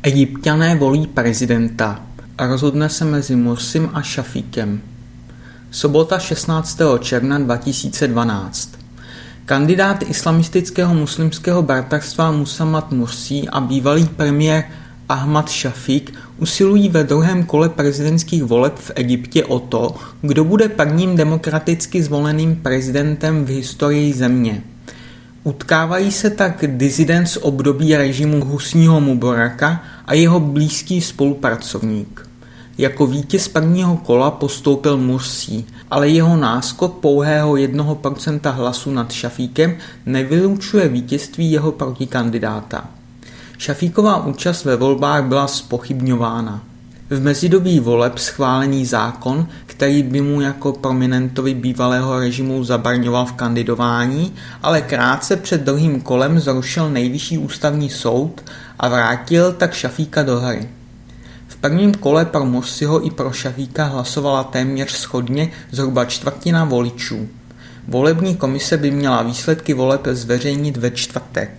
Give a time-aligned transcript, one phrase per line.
[0.00, 2.00] Egypťané volí prezidenta
[2.38, 4.80] a rozhodne se mezi Mursim a Šafíkem.
[5.70, 6.80] Sobota 16.
[7.00, 8.70] června 2012
[9.44, 14.64] Kandidát islamistického muslimského bratrstva Musamat Mursi a bývalý premiér
[15.08, 21.16] Ahmad Šafík usilují ve druhém kole prezidentských voleb v Egyptě o to, kdo bude prvním
[21.16, 24.62] demokraticky zvoleným prezidentem v historii země.
[25.44, 32.28] Utkávají se tak dizident z období režimu Husního Mubaraka a jeho blízký spolupracovník.
[32.78, 40.88] Jako vítěz prvního kola postoupil Mursi, ale jeho náskok pouhého 1% hlasu nad Šafíkem nevylučuje
[40.88, 42.90] vítězství jeho protikandidáta.
[43.58, 46.69] Šafíková účast ve volbách byla spochybňována.
[47.10, 54.34] V mezidobí voleb schválený zákon, který by mu jako prominentovi bývalého režimu zabraňoval v kandidování,
[54.62, 58.44] ale krátce před druhým kolem zrušil nejvyšší ústavní soud
[58.78, 60.68] a vrátil tak Šafíka do hry.
[61.48, 67.28] V prvním kole pro Mursiho i pro Šafíka hlasovala téměř schodně zhruba čtvrtina voličů.
[67.88, 71.50] Volební komise by měla výsledky voleb zveřejnit ve čtvrtek.